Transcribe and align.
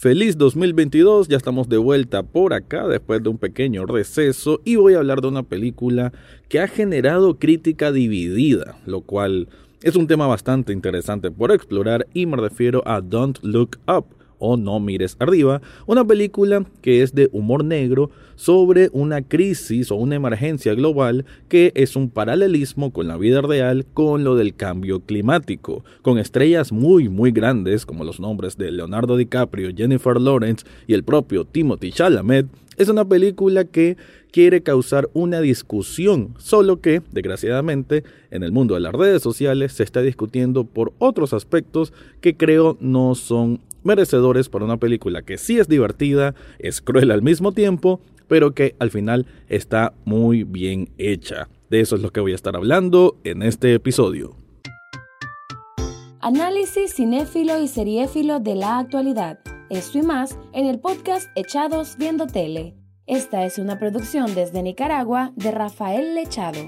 Feliz 0.00 0.38
2022, 0.38 1.26
ya 1.26 1.36
estamos 1.36 1.68
de 1.68 1.76
vuelta 1.76 2.22
por 2.22 2.54
acá 2.54 2.86
después 2.86 3.20
de 3.20 3.30
un 3.30 3.36
pequeño 3.36 3.84
receso 3.84 4.60
y 4.64 4.76
voy 4.76 4.94
a 4.94 4.98
hablar 4.98 5.20
de 5.20 5.26
una 5.26 5.42
película 5.42 6.12
que 6.48 6.60
ha 6.60 6.68
generado 6.68 7.40
crítica 7.40 7.90
dividida, 7.90 8.78
lo 8.86 9.00
cual 9.00 9.48
es 9.82 9.96
un 9.96 10.06
tema 10.06 10.28
bastante 10.28 10.72
interesante 10.72 11.32
por 11.32 11.50
explorar 11.50 12.06
y 12.14 12.26
me 12.26 12.36
refiero 12.36 12.80
a 12.86 13.00
Don't 13.00 13.40
Look 13.42 13.80
Up 13.88 14.06
o 14.38 14.56
No 14.56 14.80
mires 14.80 15.16
arriba, 15.18 15.60
una 15.86 16.04
película 16.04 16.64
que 16.82 17.02
es 17.02 17.14
de 17.14 17.28
humor 17.32 17.64
negro 17.64 18.10
sobre 18.36 18.88
una 18.92 19.22
crisis 19.22 19.90
o 19.90 19.96
una 19.96 20.14
emergencia 20.14 20.74
global 20.74 21.24
que 21.48 21.72
es 21.74 21.96
un 21.96 22.08
paralelismo 22.08 22.92
con 22.92 23.08
la 23.08 23.16
vida 23.16 23.40
real 23.40 23.84
con 23.94 24.22
lo 24.22 24.36
del 24.36 24.54
cambio 24.54 25.00
climático, 25.00 25.84
con 26.02 26.18
estrellas 26.18 26.70
muy 26.72 27.08
muy 27.08 27.32
grandes 27.32 27.84
como 27.84 28.04
los 28.04 28.20
nombres 28.20 28.56
de 28.56 28.70
Leonardo 28.70 29.16
DiCaprio, 29.16 29.70
Jennifer 29.76 30.20
Lawrence 30.20 30.64
y 30.86 30.94
el 30.94 31.02
propio 31.02 31.44
Timothy 31.44 31.90
Chalamet, 31.92 32.46
es 32.78 32.88
una 32.88 33.04
película 33.04 33.64
que 33.64 33.96
quiere 34.30 34.62
causar 34.62 35.10
una 35.12 35.40
discusión, 35.40 36.34
solo 36.38 36.80
que, 36.80 37.02
desgraciadamente, 37.10 38.04
en 38.30 38.44
el 38.44 38.52
mundo 38.52 38.74
de 38.74 38.80
las 38.80 38.92
redes 38.92 39.20
sociales 39.20 39.72
se 39.72 39.82
está 39.82 40.00
discutiendo 40.00 40.64
por 40.64 40.92
otros 40.98 41.32
aspectos 41.32 41.92
que 42.20 42.36
creo 42.36 42.76
no 42.80 43.16
son 43.16 43.60
merecedores 43.82 44.48
para 44.48 44.64
una 44.64 44.76
película 44.76 45.22
que 45.22 45.38
sí 45.38 45.58
es 45.58 45.68
divertida, 45.68 46.34
es 46.58 46.80
cruel 46.80 47.10
al 47.10 47.22
mismo 47.22 47.52
tiempo, 47.52 48.00
pero 48.26 48.52
que 48.52 48.76
al 48.78 48.90
final 48.90 49.26
está 49.48 49.94
muy 50.04 50.44
bien 50.44 50.90
hecha. 50.98 51.48
De 51.70 51.80
eso 51.80 51.96
es 51.96 52.02
lo 52.02 52.10
que 52.10 52.20
voy 52.20 52.32
a 52.32 52.36
estar 52.36 52.56
hablando 52.56 53.16
en 53.24 53.42
este 53.42 53.74
episodio. 53.74 54.36
Análisis 56.20 56.94
cinéfilo 56.94 57.60
y 57.60 57.68
seriéfilo 57.68 58.40
de 58.40 58.56
la 58.56 58.78
actualidad. 58.78 59.38
Esto 59.70 59.98
y 59.98 60.02
más 60.02 60.38
en 60.52 60.66
el 60.66 60.80
podcast 60.80 61.28
Echados 61.36 61.96
Viendo 61.96 62.26
Tele. 62.26 62.74
Esta 63.06 63.44
es 63.44 63.58
una 63.58 63.78
producción 63.78 64.34
desde 64.34 64.62
Nicaragua 64.62 65.32
de 65.36 65.50
Rafael 65.50 66.14
Lechado. 66.14 66.58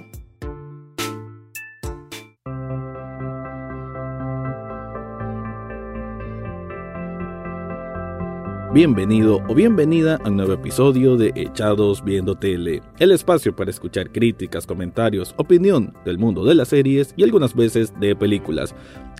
Bienvenido 8.72 9.42
o 9.48 9.54
bienvenida 9.56 10.20
a 10.22 10.28
un 10.28 10.36
nuevo 10.36 10.52
episodio 10.52 11.16
de 11.16 11.32
Echados 11.34 12.04
Viendo 12.04 12.36
Tele, 12.36 12.80
el 13.00 13.10
espacio 13.10 13.56
para 13.56 13.68
escuchar 13.68 14.12
críticas, 14.12 14.64
comentarios, 14.64 15.34
opinión 15.38 15.92
del 16.04 16.18
mundo 16.18 16.44
de 16.44 16.54
las 16.54 16.68
series 16.68 17.12
y 17.16 17.24
algunas 17.24 17.56
veces 17.56 17.92
de 17.98 18.14
películas. 18.14 18.72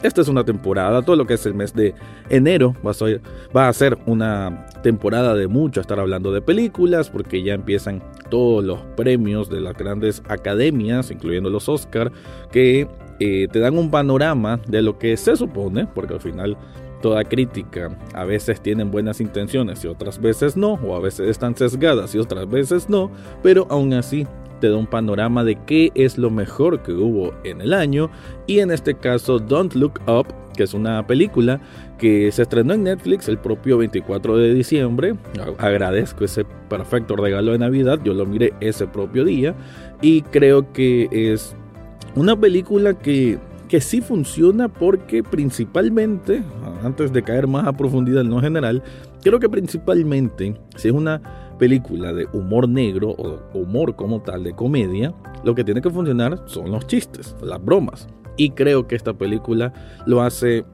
Esta 0.05 0.21
es 0.21 0.29
una 0.29 0.45
temporada, 0.45 1.03
todo 1.03 1.17
lo 1.17 1.27
que 1.27 1.35
es 1.35 1.45
el 1.47 1.55
mes 1.55 1.75
de 1.75 1.95
enero 2.29 2.77
va 2.87 2.93
a 2.93 2.95
ser, 2.95 3.21
va 3.55 3.69
a 3.69 3.73
ser 3.73 3.99
una 4.07 4.67
temporada 4.85 5.35
de 5.35 5.49
mucho 5.49 5.81
estar 5.81 5.99
hablando 5.99 6.31
de 6.31 6.43
películas 6.43 7.11
porque 7.11 7.43
ya 7.43 7.55
empiezan 7.55 8.05
todos 8.31 8.65
los 8.65 8.79
premios 8.97 9.51
de 9.51 9.61
las 9.61 9.77
grandes 9.77 10.23
academias, 10.29 11.11
incluyendo 11.11 11.51
los 11.51 11.69
Oscar, 11.69 12.13
que 12.53 12.87
eh, 13.21 13.49
te 13.53 13.59
dan 13.61 13.77
un 13.77 13.91
panorama 13.91 14.61
de 14.67 14.83
lo 14.83 14.99
que 14.99 15.17
se 15.17 15.37
supone, 15.37 15.87
porque 15.87 16.15
al 16.15 16.21
final 16.21 16.57
toda 17.03 17.25
crítica 17.25 17.97
a 18.15 18.25
veces 18.25 18.61
tienen 18.61 18.91
buenas 18.91 19.21
intenciones 19.21 19.85
y 19.85 19.89
otras 19.89 20.21
veces 20.21 20.57
no, 20.57 20.75
o 20.75 20.97
a 20.97 21.01
veces 21.01 21.29
están 21.29 21.57
sesgadas 21.57 22.15
y 22.15 22.19
otras 22.19 22.49
veces 22.49 22.89
no, 22.89 23.11
pero 23.43 23.67
aún 23.71 23.93
así 23.93 24.27
te 24.61 24.69
da 24.69 24.77
un 24.77 24.87
panorama 24.87 25.43
de 25.45 25.57
qué 25.67 25.91
es 25.95 26.19
lo 26.19 26.31
mejor 26.31 26.83
que 26.83 26.93
hubo 26.93 27.33
en 27.45 27.61
el 27.61 27.73
año 27.73 28.11
y 28.47 28.61
en 28.61 28.71
este 28.71 28.95
caso 28.95 29.39
Don't 29.39 29.75
Look 29.75 30.01
Up, 30.07 30.27
que 30.57 30.65
es 30.65 30.75
una 30.75 31.07
película 31.07 31.61
que 31.99 32.31
se 32.33 32.43
estrenó 32.43 32.75
en 32.75 32.85
Netflix 32.85 33.29
el 33.29 33.39
propio 33.39 33.79
24 33.79 34.37
de 34.37 34.55
diciembre. 34.55 35.15
Agradezco 35.59 36.25
ese 36.25 36.45
perfecto 36.69 37.17
regalo 37.17 37.53
de 37.53 37.59
Navidad, 37.59 38.01
yo 38.05 38.15
lo 38.15 38.27
miré 38.27 38.53
ese 38.61 38.87
propio 38.87 39.25
día 39.25 39.55
y 40.03 40.23
creo 40.23 40.73
que 40.73 41.09
es 41.11 41.57
una 42.15 42.39
película 42.39 42.99
que 42.99 43.39
que 43.71 43.81
sí 43.81 44.01
funciona 44.01 44.67
porque 44.67 45.23
principalmente, 45.23 46.43
antes 46.83 47.13
de 47.13 47.23
caer 47.23 47.47
más 47.47 47.69
a 47.69 47.73
profundidad 47.73 48.23
en 48.23 48.31
lo 48.31 48.41
general, 48.41 48.83
creo 49.23 49.39
que 49.39 49.49
principalmente 49.49 50.61
si 50.75 50.89
es 50.89 50.95
una 50.95 51.23
película 51.57 52.13
de 52.13 52.27
humor 52.33 52.69
negro 52.69 53.11
o 53.11 53.39
humor 53.55 53.95
como 53.95 54.21
tal 54.23 54.43
de 54.43 54.55
comedia, 54.55 55.15
lo 55.45 55.55
que 55.55 55.63
tiene 55.63 55.81
que 55.81 55.89
funcionar 55.89 56.43
son 56.47 56.73
los 56.73 56.85
chistes, 56.89 57.37
las 57.43 57.65
bromas. 57.65 58.09
Y 58.37 58.51
creo 58.51 58.89
que 58.89 58.97
esta 58.97 59.15
película 59.15 59.73
lo 60.05 60.21
hace 60.21 60.65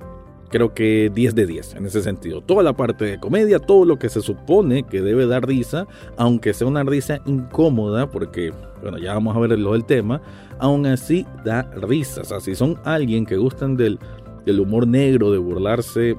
creo 0.49 0.75
que 0.75 1.11
10 1.13 1.35
de 1.35 1.47
10 1.47 1.75
en 1.77 1.87
ese 1.87 2.03
sentido. 2.03 2.41
Toda 2.41 2.63
la 2.63 2.73
parte 2.73 3.05
de 3.05 3.19
comedia, 3.19 3.59
todo 3.59 3.85
lo 3.85 3.99
que 3.99 4.09
se 4.09 4.21
supone 4.21 4.85
que 4.85 5.03
debe 5.03 5.27
dar 5.27 5.47
risa, 5.47 5.87
aunque 6.17 6.55
sea 6.55 6.67
una 6.67 6.85
risa 6.85 7.21
incómoda, 7.27 8.11
porque, 8.11 8.53
bueno, 8.83 8.99
ya 8.99 9.15
vamos 9.15 9.37
a 9.37 9.41
ver 9.41 9.59
lo 9.59 9.73
del 9.73 9.85
tema, 9.85 10.21
aún 10.59 10.87
así 10.87 11.27
da 11.45 11.63
risa. 11.63 12.23
O 12.23 12.25
sea, 12.25 12.41
si 12.41 12.55
son 12.55 12.79
alguien 12.85 13.27
que 13.27 13.37
gustan 13.37 13.77
del, 13.77 13.99
del 14.45 14.61
humor 14.61 14.87
negro, 14.87 15.31
de 15.31 15.39
burlarse 15.39 16.17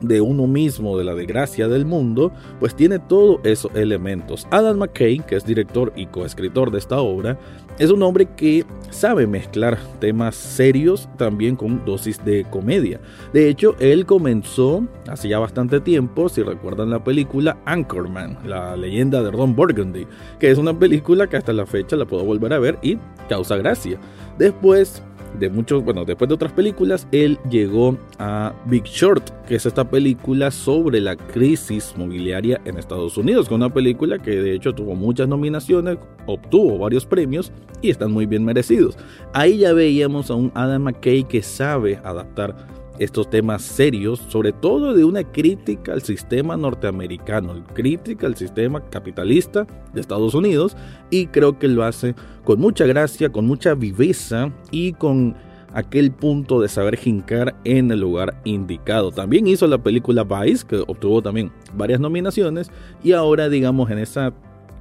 de 0.00 0.20
uno 0.20 0.46
mismo, 0.46 0.98
de 0.98 1.04
la 1.04 1.14
desgracia 1.14 1.68
del 1.68 1.86
mundo, 1.86 2.32
pues 2.60 2.74
tiene 2.74 2.98
todos 2.98 3.40
esos 3.44 3.74
elementos. 3.74 4.46
Adam 4.50 4.78
McKay, 4.78 5.18
que 5.20 5.36
es 5.36 5.44
director 5.44 5.92
y 5.96 6.06
coescritor 6.06 6.70
de 6.70 6.78
esta 6.78 7.00
obra, 7.00 7.38
es 7.78 7.90
un 7.90 8.02
hombre 8.02 8.26
que 8.36 8.64
sabe 8.90 9.26
mezclar 9.26 9.78
temas 9.98 10.36
serios 10.36 11.08
también 11.16 11.56
con 11.56 11.84
dosis 11.84 12.24
de 12.24 12.44
comedia. 12.44 13.00
De 13.32 13.48
hecho, 13.48 13.74
él 13.80 14.06
comenzó 14.06 14.84
hace 15.08 15.28
ya 15.28 15.38
bastante 15.38 15.80
tiempo, 15.80 16.28
si 16.28 16.42
recuerdan 16.42 16.90
la 16.90 17.02
película 17.02 17.58
Anchorman, 17.64 18.38
la 18.46 18.76
leyenda 18.76 19.22
de 19.22 19.30
Ron 19.30 19.56
Burgundy, 19.56 20.06
que 20.38 20.50
es 20.50 20.58
una 20.58 20.78
película 20.78 21.26
que 21.28 21.36
hasta 21.36 21.52
la 21.52 21.66
fecha 21.66 21.96
la 21.96 22.04
puedo 22.04 22.24
volver 22.24 22.52
a 22.52 22.58
ver 22.58 22.78
y 22.82 22.98
causa 23.28 23.56
gracia. 23.56 23.98
Después 24.38 25.02
de 25.38 25.50
muchos, 25.50 25.84
bueno, 25.84 26.04
después 26.04 26.28
de 26.28 26.34
otras 26.34 26.52
películas, 26.52 27.06
él 27.12 27.38
llegó 27.50 27.96
a 28.18 28.52
Big 28.66 28.84
Short, 28.84 29.30
que 29.46 29.56
es 29.56 29.66
esta 29.66 29.88
película 29.88 30.50
sobre 30.50 31.00
la 31.00 31.16
crisis 31.16 31.94
mobiliaria 31.96 32.60
en 32.64 32.78
Estados 32.78 33.16
Unidos, 33.16 33.48
con 33.48 33.56
una 33.56 33.72
película 33.72 34.18
que 34.18 34.30
de 34.30 34.54
hecho 34.54 34.72
tuvo 34.72 34.94
muchas 34.94 35.28
nominaciones, 35.28 35.98
obtuvo 36.26 36.78
varios 36.78 37.06
premios 37.06 37.52
y 37.82 37.90
están 37.90 38.12
muy 38.12 38.26
bien 38.26 38.44
merecidos. 38.44 38.96
Ahí 39.32 39.58
ya 39.58 39.72
veíamos 39.72 40.30
a 40.30 40.34
un 40.34 40.52
Adam 40.54 40.82
McKay 40.82 41.24
que 41.24 41.42
sabe 41.42 42.00
adaptar 42.04 42.54
estos 42.98 43.28
temas 43.28 43.62
serios, 43.62 44.20
sobre 44.28 44.52
todo 44.52 44.94
de 44.94 45.04
una 45.04 45.24
crítica 45.24 45.92
al 45.92 46.02
sistema 46.02 46.56
norteamericano, 46.56 47.64
crítica 47.74 48.26
al 48.26 48.36
sistema 48.36 48.80
capitalista 48.88 49.66
de 49.92 50.00
Estados 50.00 50.34
Unidos, 50.34 50.76
y 51.10 51.26
creo 51.26 51.58
que 51.58 51.68
lo 51.68 51.84
hace 51.84 52.14
con 52.44 52.60
mucha 52.60 52.86
gracia, 52.86 53.30
con 53.30 53.46
mucha 53.46 53.74
viveza 53.74 54.52
y 54.70 54.92
con 54.92 55.34
aquel 55.72 56.12
punto 56.12 56.60
de 56.60 56.68
saber 56.68 56.96
jincar 56.96 57.56
en 57.64 57.90
el 57.90 58.00
lugar 58.00 58.40
indicado. 58.44 59.10
También 59.10 59.46
hizo 59.48 59.66
la 59.66 59.82
película 59.82 60.22
Vice, 60.22 60.64
que 60.66 60.76
obtuvo 60.76 61.20
también 61.20 61.50
varias 61.76 61.98
nominaciones, 62.00 62.70
y 63.02 63.12
ahora 63.12 63.48
digamos 63.48 63.90
en 63.90 63.98
esa 63.98 64.32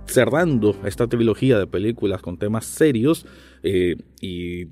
cerrando 0.06 0.76
esta 0.86 1.08
trilogía 1.08 1.58
de 1.58 1.66
películas 1.66 2.22
con 2.22 2.38
temas 2.38 2.66
serios 2.66 3.26
eh, 3.64 3.96
y 4.22 4.68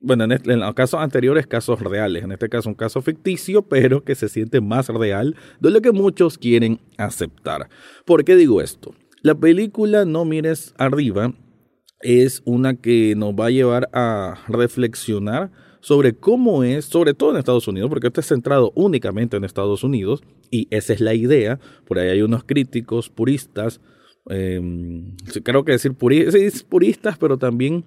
bueno, 0.00 0.24
en, 0.24 0.60
los 0.60 0.74
casos 0.74 1.00
anteriores, 1.00 1.46
casos 1.46 1.80
reales. 1.80 2.24
En 2.24 2.32
este 2.32 2.48
caso, 2.48 2.68
un 2.68 2.74
caso 2.74 3.02
ficticio, 3.02 3.62
pero 3.68 4.04
que 4.04 4.14
se 4.14 4.28
siente 4.28 4.60
más 4.60 4.88
real 4.88 5.36
de 5.60 5.70
lo 5.70 5.80
que 5.80 5.92
muchos 5.92 6.38
quieren 6.38 6.80
aceptar. 6.98 7.68
¿Por 8.04 8.24
qué 8.24 8.36
digo 8.36 8.60
esto? 8.60 8.94
La 9.22 9.34
película 9.34 10.04
No 10.04 10.24
mires 10.24 10.74
arriba 10.78 11.34
es 12.00 12.42
una 12.44 12.76
que 12.76 13.14
nos 13.16 13.34
va 13.34 13.46
a 13.46 13.50
llevar 13.50 13.88
a 13.92 14.44
reflexionar 14.48 15.50
sobre 15.80 16.14
cómo 16.14 16.64
es, 16.64 16.84
sobre 16.84 17.14
todo 17.14 17.30
en 17.30 17.36
Estados 17.36 17.68
Unidos, 17.68 17.88
porque 17.88 18.08
esto 18.08 18.20
es 18.20 18.26
centrado 18.26 18.72
únicamente 18.74 19.36
en 19.36 19.44
Estados 19.44 19.84
Unidos, 19.84 20.22
y 20.50 20.68
esa 20.70 20.92
es 20.92 21.00
la 21.00 21.14
idea. 21.14 21.58
Por 21.86 21.98
ahí 21.98 22.08
hay 22.08 22.22
unos 22.22 22.44
críticos 22.44 23.08
puristas, 23.08 23.80
eh, 24.28 24.60
creo 25.44 25.64
que 25.64 25.72
decir 25.72 25.94
puristas, 25.94 27.18
pero 27.18 27.38
también 27.38 27.84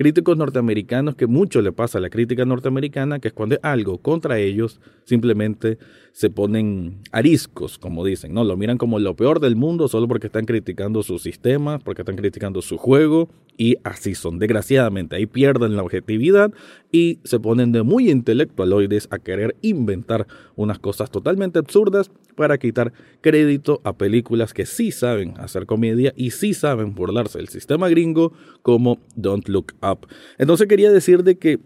críticos 0.00 0.38
norteamericanos 0.38 1.14
que 1.14 1.26
mucho 1.26 1.60
le 1.60 1.72
pasa 1.72 1.98
a 1.98 2.00
la 2.00 2.08
crítica 2.08 2.46
norteamericana, 2.46 3.18
que 3.18 3.28
es 3.28 3.34
cuando 3.34 3.58
algo 3.62 3.98
contra 3.98 4.38
ellos, 4.38 4.80
simplemente 5.04 5.76
se 6.12 6.30
ponen 6.30 6.98
ariscos, 7.12 7.78
como 7.78 8.04
dicen, 8.04 8.34
¿no? 8.34 8.44
Lo 8.44 8.56
miran 8.56 8.78
como 8.78 8.98
lo 8.98 9.14
peor 9.16 9.40
del 9.40 9.56
mundo 9.56 9.88
solo 9.88 10.08
porque 10.08 10.26
están 10.26 10.44
criticando 10.44 11.02
su 11.02 11.18
sistema, 11.18 11.78
porque 11.78 12.02
están 12.02 12.16
criticando 12.16 12.62
su 12.62 12.76
juego, 12.76 13.28
y 13.60 13.76
así 13.84 14.14
son. 14.14 14.38
Desgraciadamente, 14.38 15.16
ahí 15.16 15.26
pierden 15.26 15.76
la 15.76 15.82
objetividad 15.82 16.50
y 16.90 17.18
se 17.24 17.38
ponen 17.38 17.72
de 17.72 17.82
muy 17.82 18.10
intelectualoides 18.10 19.06
a 19.10 19.18
querer 19.18 19.54
inventar 19.60 20.26
unas 20.56 20.78
cosas 20.78 21.10
totalmente 21.10 21.58
absurdas 21.58 22.10
para 22.36 22.56
quitar 22.56 22.94
crédito 23.20 23.82
a 23.84 23.92
películas 23.92 24.54
que 24.54 24.64
sí 24.64 24.92
saben 24.92 25.34
hacer 25.36 25.66
comedia 25.66 26.14
y 26.16 26.30
sí 26.30 26.54
saben 26.54 26.94
burlarse 26.94 27.36
del 27.36 27.48
sistema 27.48 27.90
gringo 27.90 28.32
como 28.62 28.98
Don't 29.14 29.46
Look 29.48 29.74
Up. 29.82 30.06
Entonces 30.38 30.66
quería 30.66 30.90
decir 30.90 31.22
de 31.22 31.36
que 31.36 31.60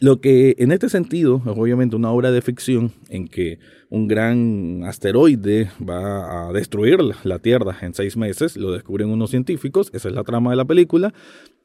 Lo 0.00 0.20
que 0.20 0.56
en 0.58 0.72
este 0.72 0.88
sentido 0.88 1.40
es 1.46 1.56
obviamente 1.56 1.94
una 1.94 2.10
obra 2.10 2.32
de 2.32 2.42
ficción 2.42 2.92
en 3.08 3.28
que 3.28 3.60
un 3.88 4.08
gran 4.08 4.82
asteroide 4.84 5.70
va 5.80 6.48
a 6.48 6.52
destruir 6.52 6.98
la 7.22 7.38
Tierra 7.38 7.78
en 7.82 7.94
seis 7.94 8.16
meses, 8.16 8.56
lo 8.56 8.72
descubren 8.72 9.10
unos 9.10 9.30
científicos, 9.30 9.90
esa 9.92 10.08
es 10.08 10.14
la 10.14 10.24
trama 10.24 10.50
de 10.50 10.56
la 10.56 10.64
película, 10.64 11.14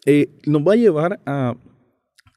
eh, 0.06 0.30
nos 0.46 0.62
va 0.62 0.74
a 0.74 0.76
llevar 0.76 1.20
a, 1.26 1.56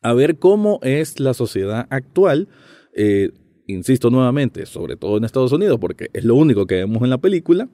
a, 0.00 0.12
ver 0.14 0.38
cómo 0.38 0.80
es 0.82 1.20
la 1.20 1.34
sociedad 1.34 1.86
actual, 1.90 2.48
eh, 2.94 3.32
insisto 3.66 4.08
nuevamente, 4.08 4.64
sobre 4.64 4.96
todo 4.96 5.18
en 5.18 5.24
Estados 5.24 5.52
Unidos, 5.52 5.78
porque 5.78 6.08
es 6.14 6.24
lo 6.24 6.34
único 6.34 6.66
que 6.66 6.76
vemos 6.76 7.02
en 7.02 7.10
la 7.10 7.18
película, 7.18 7.68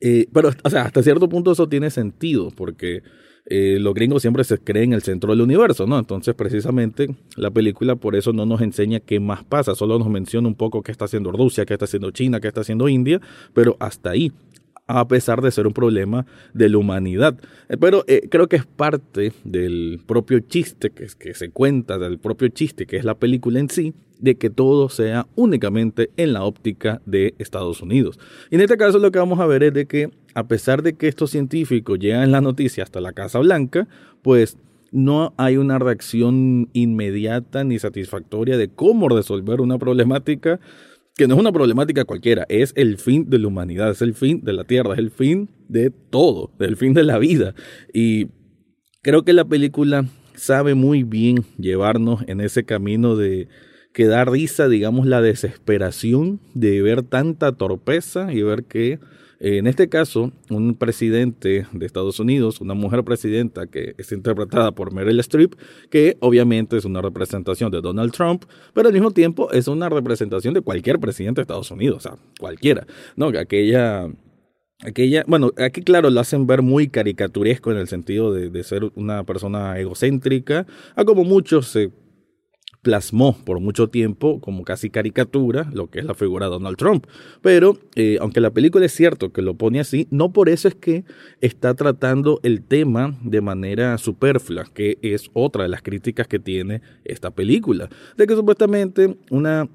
eh, 0.00 0.26
pero 0.32 0.50
hasta 0.64 1.02
cierto 1.02 1.28
punto 1.28 1.52
eso 1.52 1.68
tiene 1.68 1.90
sentido, 1.90 2.50
porque 2.50 3.02
eh, 3.48 3.78
los 3.80 3.94
gringos 3.94 4.22
siempre 4.22 4.42
se 4.44 4.58
creen 4.58 4.92
el 4.92 5.02
centro 5.02 5.30
del 5.30 5.40
universo, 5.40 5.86
¿no? 5.86 5.98
Entonces, 5.98 6.34
precisamente, 6.34 7.14
la 7.36 7.50
película 7.50 7.94
por 7.94 8.16
eso 8.16 8.32
no 8.32 8.44
nos 8.44 8.60
enseña 8.60 9.00
qué 9.00 9.20
más 9.20 9.44
pasa, 9.44 9.74
solo 9.74 9.98
nos 9.98 10.08
menciona 10.08 10.48
un 10.48 10.56
poco 10.56 10.82
qué 10.82 10.90
está 10.90 11.04
haciendo 11.04 11.30
Rusia, 11.30 11.64
qué 11.64 11.74
está 11.74 11.84
haciendo 11.84 12.10
China, 12.10 12.40
qué 12.40 12.48
está 12.48 12.62
haciendo 12.62 12.88
India, 12.88 13.20
pero 13.54 13.76
hasta 13.78 14.10
ahí 14.10 14.32
a 14.88 15.06
pesar 15.08 15.42
de 15.42 15.50
ser 15.50 15.66
un 15.66 15.72
problema 15.72 16.26
de 16.54 16.68
la 16.68 16.78
humanidad. 16.78 17.38
Eh, 17.68 17.76
pero 17.76 18.04
eh, 18.06 18.28
creo 18.30 18.48
que 18.48 18.56
es 18.56 18.66
parte 18.66 19.32
del 19.44 20.00
propio 20.06 20.40
chiste 20.40 20.90
que, 20.90 21.06
que 21.18 21.34
se 21.34 21.50
cuenta, 21.50 21.98
del 21.98 22.18
propio 22.18 22.48
chiste 22.48 22.86
que 22.86 22.96
es 22.96 23.04
la 23.04 23.14
película 23.14 23.60
en 23.60 23.68
sí, 23.68 23.94
de 24.18 24.36
que 24.36 24.50
todo 24.50 24.88
sea 24.88 25.26
únicamente 25.34 26.10
en 26.16 26.32
la 26.32 26.44
óptica 26.44 27.00
de 27.04 27.34
Estados 27.38 27.82
Unidos. 27.82 28.18
Y 28.50 28.56
en 28.56 28.62
este 28.62 28.76
caso 28.76 28.98
lo 28.98 29.10
que 29.10 29.18
vamos 29.18 29.40
a 29.40 29.46
ver 29.46 29.62
es 29.62 29.74
de 29.74 29.86
que 29.86 30.10
a 30.36 30.48
pesar 30.48 30.82
de 30.82 30.92
que 30.92 31.08
estos 31.08 31.30
científicos 31.30 31.98
llegan 31.98 32.24
en 32.24 32.30
la 32.30 32.42
noticia 32.42 32.84
hasta 32.84 33.00
la 33.00 33.14
Casa 33.14 33.38
Blanca, 33.38 33.88
pues 34.20 34.58
no 34.92 35.32
hay 35.38 35.56
una 35.56 35.78
reacción 35.78 36.68
inmediata 36.74 37.64
ni 37.64 37.78
satisfactoria 37.78 38.58
de 38.58 38.68
cómo 38.68 39.08
resolver 39.08 39.62
una 39.62 39.78
problemática 39.78 40.60
que 41.14 41.26
no 41.26 41.36
es 41.36 41.40
una 41.40 41.52
problemática 41.52 42.04
cualquiera, 42.04 42.44
es 42.50 42.74
el 42.76 42.98
fin 42.98 43.30
de 43.30 43.38
la 43.38 43.48
humanidad, 43.48 43.90
es 43.90 44.02
el 44.02 44.12
fin 44.12 44.44
de 44.44 44.52
la 44.52 44.64
Tierra, 44.64 44.92
es 44.92 44.98
el 44.98 45.10
fin 45.10 45.48
de 45.68 45.90
todo, 45.90 46.50
es 46.60 46.68
el 46.68 46.76
fin 46.76 46.92
de 46.92 47.04
la 47.04 47.18
vida. 47.18 47.54
Y 47.94 48.26
creo 49.00 49.24
que 49.24 49.32
la 49.32 49.46
película 49.46 50.04
sabe 50.34 50.74
muy 50.74 51.02
bien 51.02 51.44
llevarnos 51.56 52.24
en 52.26 52.42
ese 52.42 52.66
camino 52.66 53.16
de 53.16 53.48
que 53.94 54.04
da 54.04 54.26
risa, 54.26 54.68
digamos, 54.68 55.06
la 55.06 55.22
desesperación 55.22 56.40
de 56.52 56.82
ver 56.82 57.02
tanta 57.02 57.52
torpeza 57.52 58.30
y 58.34 58.42
ver 58.42 58.64
que 58.64 59.00
en 59.38 59.66
este 59.66 59.88
caso, 59.88 60.32
un 60.48 60.74
presidente 60.74 61.66
de 61.72 61.86
Estados 61.86 62.20
Unidos, 62.20 62.60
una 62.60 62.74
mujer 62.74 63.04
presidenta 63.04 63.66
que 63.66 63.94
es 63.98 64.12
interpretada 64.12 64.72
por 64.72 64.92
Meryl 64.92 65.20
Streep, 65.20 65.54
que 65.90 66.16
obviamente 66.20 66.76
es 66.76 66.84
una 66.84 67.02
representación 67.02 67.70
de 67.70 67.80
Donald 67.80 68.12
Trump, 68.12 68.44
pero 68.72 68.88
al 68.88 68.94
mismo 68.94 69.10
tiempo 69.10 69.50
es 69.52 69.68
una 69.68 69.88
representación 69.88 70.54
de 70.54 70.62
cualquier 70.62 70.98
presidente 70.98 71.40
de 71.40 71.42
Estados 71.42 71.70
Unidos, 71.70 71.98
o 71.98 72.00
sea, 72.08 72.18
cualquiera, 72.38 72.86
¿no? 73.16 73.26
Aquella 73.28 74.08
aquella, 74.84 75.24
bueno, 75.26 75.52
aquí 75.58 75.82
claro 75.82 76.10
lo 76.10 76.20
hacen 76.20 76.46
ver 76.46 76.62
muy 76.62 76.88
caricaturesco 76.88 77.72
en 77.72 77.78
el 77.78 77.88
sentido 77.88 78.32
de, 78.32 78.50
de 78.50 78.64
ser 78.64 78.90
una 78.94 79.24
persona 79.24 79.78
egocéntrica, 79.78 80.66
a 80.94 81.04
como 81.04 81.24
muchos 81.24 81.68
se 81.68 81.90
plasmó 82.86 83.36
por 83.44 83.58
mucho 83.58 83.88
tiempo 83.88 84.40
como 84.40 84.62
casi 84.62 84.90
caricatura 84.90 85.68
lo 85.72 85.90
que 85.90 85.98
es 85.98 86.04
la 86.04 86.14
figura 86.14 86.46
de 86.46 86.52
Donald 86.52 86.76
Trump. 86.76 87.04
Pero 87.42 87.76
eh, 87.96 88.18
aunque 88.20 88.40
la 88.40 88.52
película 88.52 88.86
es 88.86 88.92
cierto 88.92 89.32
que 89.32 89.42
lo 89.42 89.54
pone 89.56 89.80
así, 89.80 90.06
no 90.12 90.32
por 90.32 90.48
eso 90.48 90.68
es 90.68 90.76
que 90.76 91.04
está 91.40 91.74
tratando 91.74 92.38
el 92.44 92.62
tema 92.62 93.18
de 93.24 93.40
manera 93.40 93.98
superflua, 93.98 94.66
que 94.72 94.98
es 95.02 95.30
otra 95.32 95.64
de 95.64 95.68
las 95.68 95.82
críticas 95.82 96.28
que 96.28 96.38
tiene 96.38 96.80
esta 97.04 97.32
película, 97.32 97.88
de 98.16 98.24
que 98.28 98.36
supuestamente 98.36 99.16
una 99.32 99.68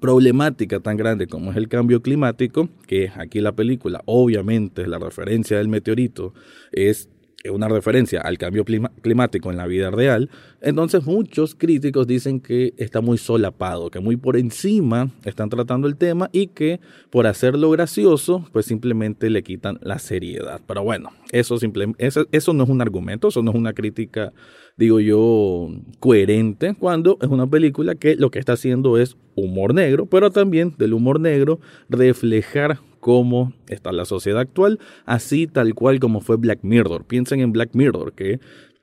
problemática 0.00 0.78
tan 0.78 0.96
grande 0.96 1.26
como 1.26 1.50
es 1.50 1.56
el 1.56 1.66
cambio 1.66 2.02
climático, 2.02 2.68
que 2.86 3.10
aquí 3.16 3.40
la 3.40 3.56
película, 3.56 4.00
obviamente 4.04 4.86
la 4.86 5.00
referencia 5.00 5.58
del 5.58 5.66
meteorito 5.66 6.34
es 6.70 7.10
una 7.52 7.68
referencia 7.68 8.20
al 8.20 8.36
cambio 8.36 8.64
climático 8.64 9.50
en 9.50 9.56
la 9.56 9.66
vida 9.66 9.90
real, 9.90 10.28
entonces 10.60 11.04
muchos 11.04 11.54
críticos 11.54 12.06
dicen 12.06 12.40
que 12.40 12.74
está 12.76 13.00
muy 13.00 13.16
solapado, 13.16 13.90
que 13.90 14.00
muy 14.00 14.16
por 14.16 14.36
encima 14.36 15.10
están 15.24 15.48
tratando 15.48 15.86
el 15.86 15.96
tema 15.96 16.28
y 16.32 16.48
que 16.48 16.80
por 17.10 17.26
hacerlo 17.28 17.70
gracioso, 17.70 18.44
pues 18.52 18.66
simplemente 18.66 19.30
le 19.30 19.44
quitan 19.44 19.78
la 19.82 20.00
seriedad. 20.00 20.60
Pero 20.66 20.82
bueno, 20.82 21.10
eso, 21.30 21.56
eso, 21.98 22.26
eso 22.32 22.52
no 22.52 22.64
es 22.64 22.70
un 22.70 22.82
argumento, 22.82 23.28
eso 23.28 23.42
no 23.42 23.52
es 23.52 23.56
una 23.56 23.72
crítica, 23.72 24.32
digo 24.76 24.98
yo, 24.98 25.68
coherente, 26.00 26.74
cuando 26.78 27.18
es 27.22 27.28
una 27.28 27.46
película 27.46 27.94
que 27.94 28.16
lo 28.16 28.30
que 28.30 28.40
está 28.40 28.54
haciendo 28.54 28.98
es 28.98 29.16
humor 29.36 29.74
negro, 29.74 30.06
pero 30.06 30.32
también 30.32 30.74
del 30.76 30.92
humor 30.92 31.20
negro 31.20 31.60
reflejar 31.88 32.80
cómo 33.08 33.54
está 33.68 33.90
la 33.90 34.04
sociedad 34.04 34.38
actual, 34.38 34.80
así 35.06 35.46
tal 35.46 35.74
cual 35.74 35.98
como 35.98 36.20
fue 36.20 36.36
Black 36.36 36.58
Mirror. 36.60 37.06
Piensen 37.06 37.40
en 37.40 37.52
Black 37.52 37.70
Mirror, 37.72 38.12
que 38.12 38.38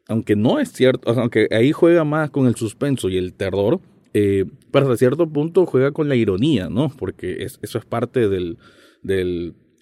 aunque 0.07 0.35
no 0.35 0.59
es 0.59 0.71
cierto, 0.71 1.11
aunque 1.11 1.47
ahí 1.51 1.71
juega 1.71 2.03
más 2.05 2.31
con 2.31 2.47
el 2.47 2.55
suspenso 2.55 3.07
y 3.07 3.19
el 3.19 3.33
terror, 3.33 3.81
eh, 4.15 4.45
pero 4.71 4.87
hasta 4.87 4.97
cierto 4.97 5.29
punto 5.29 5.67
juega 5.67 5.91
con 5.91 6.09
la 6.09 6.15
ironía, 6.15 6.69
¿no? 6.71 6.89
Porque 6.89 7.43
eso 7.43 7.77
es 7.77 7.85
parte 7.85 8.27
del, 8.27 8.57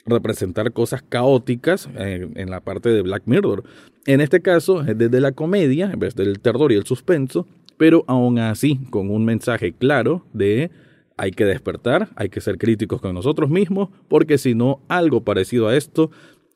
representar 0.05 0.73
cosas 0.73 1.01
caóticas 1.07 1.87
eh, 1.95 2.27
en 2.35 2.49
la 2.49 2.59
parte 2.59 2.89
de 2.89 3.01
Black 3.01 3.23
Mirror. 3.25 3.63
En 4.05 4.19
este 4.19 4.41
caso 4.41 4.81
es 4.81 4.97
desde 4.97 5.21
la 5.21 5.31
comedia, 5.31 5.89
en 5.89 5.99
vez 5.99 6.15
del 6.15 6.41
terror 6.41 6.73
y 6.73 6.75
el 6.75 6.83
suspenso, 6.83 7.47
pero 7.77 8.03
aún 8.07 8.39
así 8.39 8.77
con 8.89 9.09
un 9.09 9.23
mensaje 9.23 9.71
claro 9.71 10.25
de 10.33 10.69
hay 11.17 11.31
que 11.31 11.45
despertar, 11.45 12.09
hay 12.15 12.29
que 12.29 12.41
ser 12.41 12.57
críticos 12.57 13.01
con 13.01 13.13
nosotros 13.13 13.49
mismos, 13.49 13.89
porque 14.07 14.37
si 14.37 14.55
no, 14.55 14.81
algo 14.87 15.23
parecido 15.23 15.67
a 15.67 15.75
esto 15.75 16.11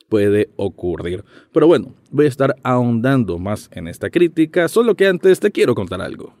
puede 0.08 0.50
ocurrir. 0.56 1.24
Pero 1.52 1.66
bueno, 1.66 1.94
voy 2.10 2.26
a 2.26 2.28
estar 2.28 2.56
ahondando 2.62 3.38
más 3.38 3.68
en 3.72 3.88
esta 3.88 4.10
crítica, 4.10 4.68
solo 4.68 4.94
que 4.94 5.06
antes 5.06 5.40
te 5.40 5.50
quiero 5.50 5.74
contar 5.74 6.00
algo. 6.00 6.34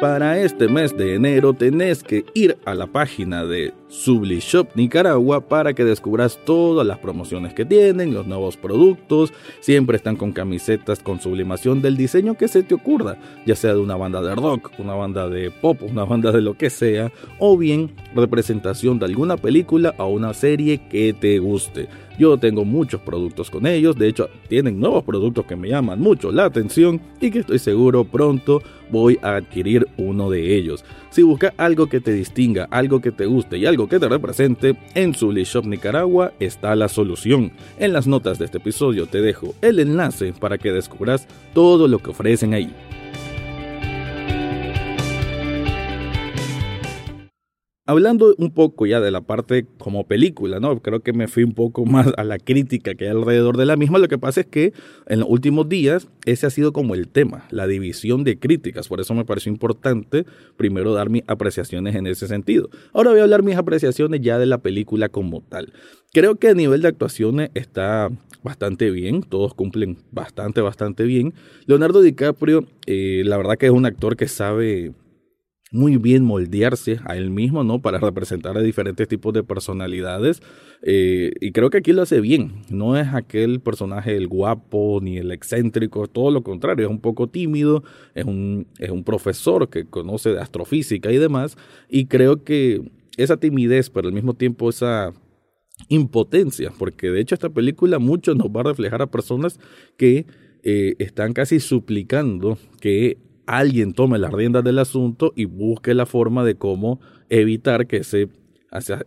Para 0.00 0.38
este 0.38 0.68
mes 0.68 0.96
de 0.96 1.14
enero 1.14 1.54
tenés 1.54 2.02
que 2.02 2.24
ir 2.34 2.58
a 2.64 2.74
la 2.74 2.86
página 2.86 3.44
de 3.44 3.72
Sublishop 3.94 4.74
Nicaragua 4.74 5.40
para 5.40 5.72
que 5.72 5.84
descubras 5.84 6.38
todas 6.44 6.86
las 6.86 6.98
promociones 6.98 7.54
que 7.54 7.64
tienen, 7.64 8.12
los 8.12 8.26
nuevos 8.26 8.56
productos, 8.56 9.32
siempre 9.60 9.96
están 9.96 10.16
con 10.16 10.32
camisetas 10.32 10.98
con 10.98 11.20
sublimación 11.20 11.80
del 11.80 11.96
diseño 11.96 12.34
que 12.34 12.48
se 12.48 12.64
te 12.64 12.74
ocurra, 12.74 13.16
ya 13.46 13.54
sea 13.54 13.72
de 13.72 13.80
una 13.80 13.96
banda 13.96 14.20
de 14.20 14.34
rock, 14.34 14.72
una 14.78 14.94
banda 14.94 15.28
de 15.28 15.50
pop, 15.50 15.80
una 15.82 16.04
banda 16.14 16.32
de 16.32 16.42
lo 16.42 16.58
que 16.58 16.70
sea, 16.70 17.12
o 17.38 17.56
bien 17.56 17.92
representación 18.14 18.98
de 18.98 19.06
alguna 19.06 19.36
película 19.36 19.94
o 19.98 20.08
una 20.08 20.34
serie 20.34 20.88
que 20.88 21.12
te 21.12 21.38
guste. 21.38 21.88
Yo 22.18 22.36
tengo 22.38 22.64
muchos 22.64 23.00
productos 23.00 23.50
con 23.50 23.66
ellos, 23.66 23.96
de 23.96 24.08
hecho 24.08 24.28
tienen 24.48 24.78
nuevos 24.78 25.02
productos 25.02 25.46
que 25.46 25.56
me 25.56 25.68
llaman 25.68 26.00
mucho 26.00 26.30
la 26.30 26.44
atención 26.44 27.00
y 27.20 27.30
que 27.30 27.40
estoy 27.40 27.58
seguro 27.58 28.04
pronto 28.04 28.62
voy 28.90 29.18
a 29.22 29.36
adquirir 29.36 29.88
uno 29.96 30.30
de 30.30 30.56
ellos. 30.56 30.84
Si 31.14 31.22
buscas 31.22 31.52
algo 31.58 31.86
que 31.86 32.00
te 32.00 32.12
distinga, 32.12 32.66
algo 32.72 33.00
que 33.00 33.12
te 33.12 33.26
guste 33.26 33.56
y 33.56 33.66
algo 33.66 33.88
que 33.88 34.00
te 34.00 34.08
represente, 34.08 34.76
en 34.96 35.12
Shop 35.12 35.64
Nicaragua 35.64 36.32
está 36.40 36.74
la 36.74 36.88
solución. 36.88 37.52
En 37.78 37.92
las 37.92 38.08
notas 38.08 38.40
de 38.40 38.46
este 38.46 38.58
episodio 38.58 39.06
te 39.06 39.22
dejo 39.22 39.54
el 39.62 39.78
enlace 39.78 40.32
para 40.32 40.58
que 40.58 40.72
descubras 40.72 41.28
todo 41.52 41.86
lo 41.86 42.00
que 42.00 42.10
ofrecen 42.10 42.52
ahí. 42.52 42.74
Hablando 47.86 48.34
un 48.38 48.50
poco 48.50 48.86
ya 48.86 48.98
de 48.98 49.10
la 49.10 49.20
parte 49.20 49.66
como 49.76 50.06
película, 50.06 50.58
¿no? 50.58 50.80
Creo 50.80 51.00
que 51.00 51.12
me 51.12 51.28
fui 51.28 51.44
un 51.44 51.52
poco 51.52 51.84
más 51.84 52.12
a 52.16 52.24
la 52.24 52.38
crítica 52.38 52.94
que 52.94 53.04
hay 53.04 53.10
alrededor 53.10 53.58
de 53.58 53.66
la 53.66 53.76
misma. 53.76 53.98
Lo 53.98 54.08
que 54.08 54.16
pasa 54.16 54.40
es 54.40 54.46
que 54.46 54.72
en 55.06 55.20
los 55.20 55.28
últimos 55.28 55.68
días 55.68 56.08
ese 56.24 56.46
ha 56.46 56.50
sido 56.50 56.72
como 56.72 56.94
el 56.94 57.08
tema, 57.08 57.46
la 57.50 57.66
división 57.66 58.24
de 58.24 58.38
críticas. 58.38 58.88
Por 58.88 59.02
eso 59.02 59.12
me 59.12 59.26
pareció 59.26 59.52
importante 59.52 60.24
primero 60.56 60.94
dar 60.94 61.10
mis 61.10 61.24
apreciaciones 61.26 61.94
en 61.94 62.06
ese 62.06 62.26
sentido. 62.26 62.70
Ahora 62.94 63.10
voy 63.10 63.20
a 63.20 63.24
hablar 63.24 63.42
mis 63.42 63.56
apreciaciones 63.56 64.22
ya 64.22 64.38
de 64.38 64.46
la 64.46 64.58
película 64.58 65.10
como 65.10 65.42
tal. 65.42 65.74
Creo 66.14 66.36
que 66.36 66.48
a 66.48 66.54
nivel 66.54 66.80
de 66.80 66.88
actuaciones 66.88 67.50
está 67.52 68.10
bastante 68.42 68.90
bien, 68.90 69.22
todos 69.22 69.52
cumplen 69.52 69.98
bastante, 70.10 70.62
bastante 70.62 71.04
bien. 71.04 71.34
Leonardo 71.66 72.00
DiCaprio, 72.00 72.66
eh, 72.86 73.22
la 73.26 73.36
verdad 73.36 73.58
que 73.58 73.66
es 73.66 73.72
un 73.72 73.84
actor 73.84 74.16
que 74.16 74.28
sabe 74.28 74.94
muy 75.74 75.96
bien 75.96 76.22
moldearse 76.22 77.00
a 77.04 77.16
él 77.16 77.30
mismo, 77.30 77.64
¿no? 77.64 77.82
Para 77.82 77.98
representar 77.98 78.56
a 78.56 78.60
diferentes 78.60 79.08
tipos 79.08 79.34
de 79.34 79.42
personalidades. 79.42 80.40
Eh, 80.82 81.32
y 81.40 81.50
creo 81.50 81.68
que 81.68 81.78
aquí 81.78 81.92
lo 81.92 82.02
hace 82.02 82.20
bien. 82.20 82.62
No 82.70 82.96
es 82.96 83.08
aquel 83.08 83.60
personaje 83.60 84.16
el 84.16 84.28
guapo 84.28 85.00
ni 85.02 85.18
el 85.18 85.32
excéntrico, 85.32 86.06
todo 86.06 86.30
lo 86.30 86.44
contrario, 86.44 86.86
es 86.86 86.90
un 86.90 87.00
poco 87.00 87.26
tímido, 87.26 87.82
es 88.14 88.24
un, 88.24 88.68
es 88.78 88.90
un 88.90 89.02
profesor 89.02 89.68
que 89.68 89.84
conoce 89.84 90.30
de 90.30 90.40
astrofísica 90.40 91.10
y 91.10 91.18
demás. 91.18 91.56
Y 91.88 92.06
creo 92.06 92.44
que 92.44 92.80
esa 93.16 93.38
timidez, 93.38 93.90
pero 93.90 94.06
al 94.06 94.14
mismo 94.14 94.34
tiempo 94.34 94.70
esa 94.70 95.12
impotencia, 95.88 96.72
porque 96.78 97.10
de 97.10 97.20
hecho 97.20 97.34
esta 97.34 97.50
película 97.50 97.98
mucho 97.98 98.36
nos 98.36 98.46
va 98.46 98.60
a 98.60 98.64
reflejar 98.64 99.02
a 99.02 99.10
personas 99.10 99.58
que 99.96 100.24
eh, 100.62 100.94
están 101.00 101.32
casi 101.32 101.58
suplicando 101.58 102.58
que 102.80 103.18
alguien 103.46 103.92
tome 103.92 104.18
las 104.18 104.32
riendas 104.32 104.64
del 104.64 104.78
asunto 104.78 105.32
y 105.36 105.44
busque 105.44 105.94
la 105.94 106.06
forma 106.06 106.44
de 106.44 106.56
cómo 106.56 107.00
evitar 107.28 107.86
que 107.86 107.98
ese, 107.98 108.28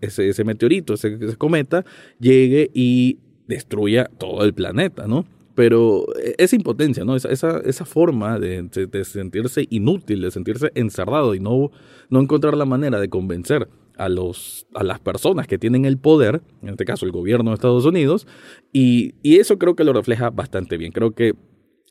ese, 0.02 0.30
ese 0.30 0.44
meteorito, 0.44 0.94
ese, 0.94 1.18
cometa, 1.38 1.86
llegue 2.20 2.70
y 2.74 3.20
destruya 3.48 4.10
todo 4.18 4.44
el 4.44 4.54
planeta, 4.54 5.08
¿no? 5.08 5.26
Pero 5.56 6.06
e, 6.22 6.36
esa 6.38 6.56
impotencia, 6.56 7.04
¿no? 7.04 7.16
Esa, 7.16 7.60
esa, 7.60 7.86
forma 7.86 8.40
de, 8.40 8.62
de, 8.64 9.06
sentirse 9.06 9.66
inútil, 9.70 10.22
de 10.22 10.32
sentirse 10.32 10.72
encerrado 10.76 11.34
y 11.34 11.40
no, 11.40 11.72
no 12.10 12.20
encontrar 12.20 12.56
la 12.56 12.66
manera 12.66 13.00
de 13.00 13.10
convencer 13.10 13.68
a, 13.98 14.10
los, 14.10 14.68
a 14.76 14.84
las 14.84 15.00
personas 15.00 15.48
que 15.48 15.58
tienen 15.58 15.86
el 15.86 15.98
poder, 15.98 16.42
en 16.62 16.70
este 16.70 16.86
caso 16.86 17.06
el 17.06 17.12
gobierno 17.12 17.50
de 17.50 17.56
Estados 17.56 17.86
Unidos, 17.86 18.28
y, 18.72 19.16
y 19.24 19.38
eso 19.38 19.58
creo 19.58 19.76
que 19.76 19.84
lo 19.84 19.94
refleja 19.94 20.30
bastante 20.30 20.78
bien. 20.78 20.92
Creo 20.92 21.12
que 21.12 21.34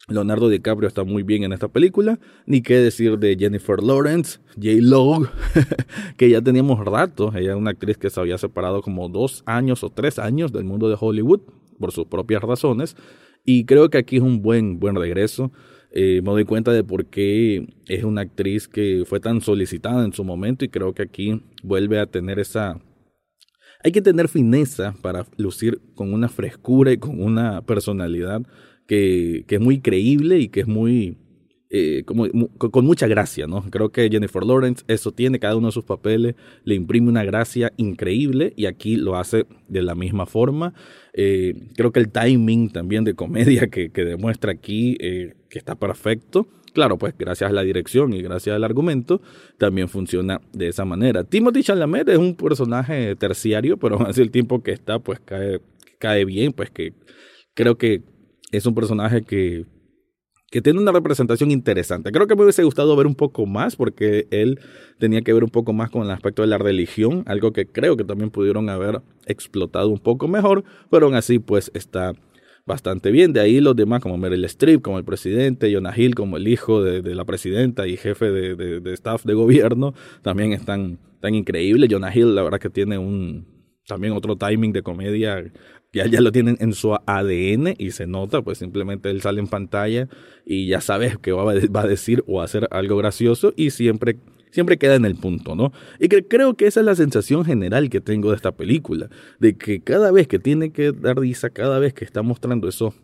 Leonardo 0.08 0.48
DiCaprio 0.48 0.86
está 0.86 1.02
muy 1.02 1.24
bien 1.24 1.42
en 1.42 1.52
esta 1.52 1.66
película, 1.66 2.20
ni 2.46 2.62
qué 2.62 2.76
decir 2.76 3.18
de 3.18 3.36
Jennifer 3.36 3.82
Lawrence, 3.82 4.38
J-Lo, 4.54 5.28
que 6.16 6.30
ya 6.30 6.40
teníamos 6.40 6.84
rato, 6.84 7.32
ella 7.34 7.50
es 7.50 7.56
una 7.56 7.72
actriz 7.72 7.98
que 7.98 8.08
se 8.08 8.20
había 8.20 8.38
separado 8.38 8.82
como 8.82 9.08
dos 9.08 9.42
años 9.46 9.82
o 9.82 9.90
tres 9.90 10.20
años 10.20 10.52
del 10.52 10.62
mundo 10.62 10.88
de 10.88 10.96
Hollywood 10.98 11.40
por 11.80 11.90
sus 11.90 12.06
propias 12.06 12.40
razones, 12.42 12.96
y 13.44 13.64
creo 13.64 13.90
que 13.90 13.98
aquí 13.98 14.16
es 14.18 14.22
un 14.22 14.42
buen, 14.42 14.78
buen 14.78 14.94
regreso. 14.94 15.50
Eh, 15.90 16.20
me 16.22 16.30
doy 16.30 16.44
cuenta 16.44 16.72
de 16.72 16.84
por 16.84 17.06
qué 17.06 17.66
es 17.86 18.04
una 18.04 18.20
actriz 18.20 18.68
que 18.68 19.02
fue 19.06 19.18
tan 19.18 19.40
solicitada 19.40 20.04
en 20.04 20.12
su 20.12 20.22
momento 20.22 20.64
y 20.64 20.68
creo 20.68 20.94
que 20.94 21.02
aquí 21.02 21.42
vuelve 21.62 21.98
a 21.98 22.06
tener 22.06 22.38
esa... 22.38 22.80
Hay 23.84 23.92
que 23.92 24.02
tener 24.02 24.28
fineza 24.28 24.94
para 25.00 25.26
lucir 25.36 25.80
con 25.94 26.12
una 26.12 26.28
frescura 26.28 26.92
y 26.92 26.98
con 26.98 27.22
una 27.22 27.62
personalidad 27.62 28.42
que, 28.86 29.44
es 29.48 29.60
muy 29.60 29.80
creíble 29.80 30.38
y 30.38 30.48
que 30.48 30.60
es 30.60 30.66
muy, 30.66 31.16
eh, 31.70 32.04
con 32.04 32.84
mucha 32.84 33.06
gracia, 33.06 33.46
¿no? 33.46 33.62
Creo 33.70 33.90
que 33.90 34.08
Jennifer 34.08 34.44
Lawrence 34.44 34.84
eso 34.88 35.12
tiene, 35.12 35.38
cada 35.38 35.56
uno 35.56 35.68
de 35.68 35.72
sus 35.72 35.84
papeles 35.84 36.34
le 36.64 36.74
imprime 36.74 37.08
una 37.08 37.24
gracia 37.24 37.72
increíble 37.76 38.52
y 38.56 38.66
aquí 38.66 38.96
lo 38.96 39.16
hace 39.16 39.46
de 39.68 39.82
la 39.82 39.94
misma 39.94 40.26
forma. 40.26 40.74
Eh, 41.12 41.54
creo 41.74 41.92
que 41.92 42.00
el 42.00 42.10
timing 42.10 42.70
también 42.70 43.04
de 43.04 43.14
comedia 43.14 43.68
que, 43.68 43.88
demuestra 43.88 44.52
aquí, 44.52 44.96
eh, 45.00 45.34
que 45.48 45.58
está 45.58 45.74
perfecto. 45.74 46.46
Claro, 46.72 46.98
pues 46.98 47.14
gracias 47.18 47.48
a 47.48 47.54
la 47.54 47.62
dirección 47.62 48.12
y 48.12 48.20
gracias 48.20 48.54
al 48.54 48.62
argumento, 48.62 49.22
también 49.56 49.88
funciona 49.88 50.42
de 50.52 50.68
esa 50.68 50.84
manera. 50.84 51.24
Timothy 51.24 51.62
Chalamet 51.62 52.06
es 52.10 52.18
un 52.18 52.36
personaje 52.36 53.16
terciario, 53.16 53.78
pero 53.78 54.06
así 54.06 54.20
el 54.20 54.30
tiempo 54.30 54.62
que 54.62 54.72
está, 54.72 54.98
pues 54.98 55.18
cae, 55.20 55.60
cae 55.98 56.26
bien, 56.26 56.52
pues 56.52 56.70
que 56.70 56.92
creo 57.54 57.78
que 57.78 58.02
es 58.52 58.66
un 58.66 58.74
personaje 58.74 59.22
que, 59.22 59.64
que 60.50 60.62
tiene 60.62 60.80
una 60.80 60.92
representación 60.92 61.50
interesante. 61.50 62.12
Creo 62.12 62.26
que 62.26 62.36
me 62.36 62.42
hubiese 62.42 62.64
gustado 62.64 62.94
ver 62.96 63.06
un 63.06 63.14
poco 63.14 63.46
más 63.46 63.76
porque 63.76 64.28
él 64.30 64.60
tenía 64.98 65.22
que 65.22 65.32
ver 65.32 65.44
un 65.44 65.50
poco 65.50 65.72
más 65.72 65.90
con 65.90 66.02
el 66.02 66.10
aspecto 66.10 66.42
de 66.42 66.48
la 66.48 66.58
religión, 66.58 67.24
algo 67.26 67.52
que 67.52 67.66
creo 67.66 67.96
que 67.96 68.04
también 68.04 68.30
pudieron 68.30 68.68
haber 68.68 69.02
explotado 69.26 69.88
un 69.88 69.98
poco 69.98 70.28
mejor, 70.28 70.64
pero 70.90 71.06
aún 71.06 71.14
así 71.14 71.38
pues 71.38 71.70
está 71.74 72.12
bastante 72.64 73.10
bien. 73.10 73.32
De 73.32 73.40
ahí 73.40 73.60
los 73.60 73.76
demás 73.76 74.00
como 74.00 74.18
Meryl 74.18 74.44
Streep, 74.44 74.82
como 74.82 74.98
el 74.98 75.04
presidente, 75.04 75.72
Jonah 75.72 75.94
Hill 75.96 76.14
como 76.14 76.36
el 76.36 76.48
hijo 76.48 76.82
de, 76.82 77.14
la 77.14 77.24
presidenta 77.24 77.86
y 77.86 77.96
jefe 77.96 78.30
de, 78.30 78.80
de, 78.80 78.92
staff 78.92 79.24
de 79.24 79.34
gobierno, 79.34 79.94
también 80.22 80.52
están 80.52 80.98
tan 81.20 81.34
increíbles. 81.34 81.88
Jonah 81.90 82.14
Hill 82.14 82.34
la 82.34 82.42
verdad 82.42 82.60
que 82.60 82.70
tiene 82.70 82.98
un 82.98 83.56
también 83.86 84.12
otro 84.12 84.36
timing 84.36 84.72
de 84.72 84.82
comedia 84.82 85.44
ya, 85.96 86.06
ya 86.06 86.20
lo 86.20 86.30
tienen 86.30 86.56
en 86.60 86.74
su 86.74 86.94
ADN 86.94 87.74
y 87.78 87.90
se 87.90 88.06
nota, 88.06 88.42
pues 88.42 88.58
simplemente 88.58 89.10
él 89.10 89.22
sale 89.22 89.40
en 89.40 89.48
pantalla 89.48 90.08
y 90.44 90.66
ya 90.66 90.80
sabes 90.80 91.16
que 91.18 91.32
va 91.32 91.50
a, 91.50 91.86
decir 91.86 92.22
o 92.26 92.42
hacer 92.42 92.68
algo 92.70 92.96
gracioso 92.96 93.52
y 93.56 93.70
siempre 93.70 94.18
siempre 94.50 94.78
queda 94.78 94.94
en 94.94 95.04
el 95.04 95.16
punto, 95.16 95.54
¿no? 95.54 95.72
Y 95.98 96.08
que 96.08 96.26
creo 96.26 96.54
que 96.54 96.66
esa 96.66 96.80
es 96.80 96.86
la 96.86 96.94
sensación 96.94 97.44
general 97.44 97.90
que 97.90 98.00
tengo 98.00 98.30
de 98.30 98.36
esta 98.36 98.52
película, 98.52 99.10
de 99.38 99.56
que 99.56 99.82
cada 99.82 100.10
vez 100.10 100.28
que 100.28 100.38
tiene 100.38 100.70
que 100.70 100.92
dar 100.92 101.18
risa, 101.18 101.50
cada 101.50 101.78
vez 101.78 101.92
que 101.92 102.04
está 102.04 102.22
mostrando 102.22 102.68
esos 102.68 102.94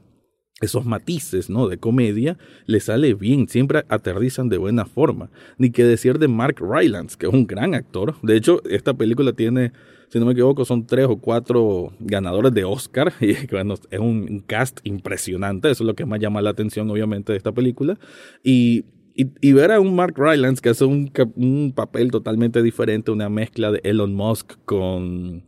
esos 0.63 0.87
matices, 0.87 1.51
¿no? 1.51 1.67
De 1.69 1.77
comedia, 1.77 2.39
le 2.67 2.79
sale 2.79 3.15
bien, 3.15 3.49
siempre 3.49 3.85
aterrizan 3.89 4.49
de 4.49 4.59
buena 4.59 4.85
forma. 4.85 5.29
Ni 5.59 5.71
que 5.71 5.85
decir 5.85 6.19
de 6.21 6.29
Mark 6.29 6.57
Rylance, 6.61 7.17
que 7.19 7.27
es 7.27 7.33
un 7.33 7.47
gran 7.47 7.75
actor. 7.75 8.15
De 8.23 8.37
hecho, 8.37 8.63
esta 8.71 8.95
película 8.95 9.33
tiene 9.33 9.73
si 10.13 10.21
no 10.21 10.27
me 10.27 10.33
equivoco, 10.33 10.67
son 10.67 10.87
tres 10.87 11.07
o 11.09 11.17
cuatro 11.17 11.91
ganadores 11.99 12.53
de 12.53 12.65
Oscar. 12.65 13.15
Y 13.23 13.31
es 13.31 13.99
un 13.99 14.45
cast 14.47 14.81
impresionante. 14.85 15.71
Eso 15.71 15.85
es 15.85 15.87
lo 15.87 15.95
que 15.95 16.05
más 16.05 16.21
llama 16.21 16.43
la 16.43 16.51
atención, 16.51 16.91
obviamente, 16.91 17.33
de 17.33 17.39
esta 17.39 17.53
película. 17.53 17.99
Y, 18.45 18.85
y, 19.15 19.53
ver 19.55 19.73
a 19.73 19.81
un 19.81 19.97
Mark 19.97 20.15
Rylance 20.19 20.61
que 20.61 20.69
hace 20.69 20.85
un, 20.85 21.11
un, 21.37 21.73
papel 21.75 22.11
totalmente 22.11 22.63
diferente, 22.63 23.11
una 23.11 23.31
mezcla 23.31 23.73
de 23.73 23.81
Elon 23.85 24.15
Musk 24.15 24.53
con, 24.67 25.45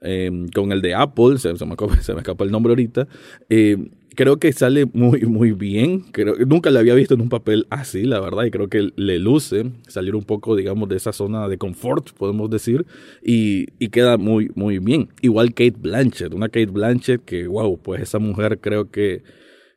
em, 0.00 0.48
con 0.54 0.72
el 0.72 0.80
de 0.80 0.94
Apple, 0.94 1.36
se, 1.36 1.52
me, 1.52 1.58
se 2.00 2.14
me 2.14 2.20
escapa 2.20 2.44
el 2.44 2.50
nombre 2.50 2.70
ahorita. 2.70 3.08
Eh, 3.50 3.90
creo 4.18 4.40
que 4.40 4.52
sale 4.52 4.84
muy, 4.94 5.20
muy 5.20 5.52
bien. 5.52 6.00
Creo, 6.10 6.34
nunca 6.44 6.72
le 6.72 6.80
había 6.80 6.94
visto 6.94 7.14
en 7.14 7.20
un 7.20 7.28
papel 7.28 7.68
así, 7.70 8.02
la 8.02 8.18
verdad, 8.18 8.46
y 8.46 8.50
creo 8.50 8.66
que 8.66 8.90
le 8.96 9.20
luce 9.20 9.70
salir 9.86 10.16
un 10.16 10.24
poco, 10.24 10.56
digamos, 10.56 10.88
de 10.88 10.96
esa 10.96 11.12
zona 11.12 11.46
de 11.46 11.56
confort, 11.56 12.10
podemos 12.14 12.50
decir, 12.50 12.84
y, 13.22 13.68
y 13.78 13.90
queda 13.90 14.16
muy, 14.16 14.50
muy 14.56 14.80
bien. 14.80 15.10
Igual 15.20 15.50
Kate 15.50 15.76
Blanchett, 15.78 16.34
una 16.34 16.48
Kate 16.48 16.66
Blanchett 16.66 17.24
que, 17.24 17.46
wow, 17.46 17.78
pues 17.80 18.02
esa 18.02 18.18
mujer 18.18 18.58
creo 18.58 18.90
que 18.90 19.22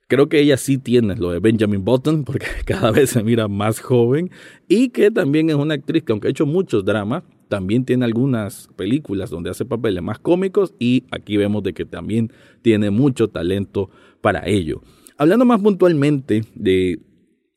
creo 0.07 0.27
que 0.27 0.39
ella 0.39 0.57
sí 0.57 0.79
tiene 0.79 1.15
lo 1.17 1.29
de 1.29 1.37
Benjamin 1.37 1.85
Button, 1.85 2.23
porque 2.23 2.47
cada 2.65 2.89
vez 2.89 3.11
se 3.11 3.21
mira 3.21 3.47
más 3.47 3.79
joven, 3.79 4.31
y 4.67 4.89
que 4.89 5.11
también 5.11 5.51
es 5.51 5.55
una 5.55 5.75
actriz 5.75 6.01
que 6.01 6.13
aunque 6.13 6.29
ha 6.29 6.31
hecho 6.31 6.47
muchos 6.47 6.83
dramas, 6.83 7.21
también 7.51 7.83
tiene 7.83 8.05
algunas 8.05 8.69
películas 8.77 9.29
donde 9.29 9.49
hace 9.49 9.65
papeles 9.65 10.01
más 10.01 10.19
cómicos 10.19 10.73
y 10.79 11.03
aquí 11.11 11.35
vemos 11.35 11.61
de 11.63 11.73
que 11.73 11.83
también 11.83 12.31
tiene 12.61 12.91
mucho 12.91 13.27
talento 13.27 13.89
para 14.21 14.47
ello. 14.47 14.81
Hablando 15.17 15.43
más 15.43 15.59
puntualmente 15.59 16.45
de 16.55 17.01